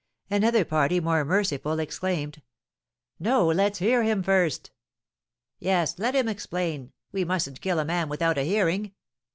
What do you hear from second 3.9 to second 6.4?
him first!" "Yes, let him